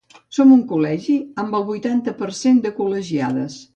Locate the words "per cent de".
2.23-2.73